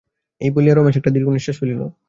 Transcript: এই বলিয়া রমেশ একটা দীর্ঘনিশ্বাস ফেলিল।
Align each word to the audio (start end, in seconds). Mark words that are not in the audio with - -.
এই 0.41 0.51
বলিয়া 0.51 0.75
রমেশ 0.75 0.95
একটা 0.97 1.11
দীর্ঘনিশ্বাস 1.11 1.55
ফেলিল। 1.59 1.81